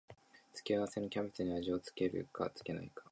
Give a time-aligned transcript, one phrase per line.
[0.53, 3.03] 付け合わせのキャベツに味を付けるか付けないか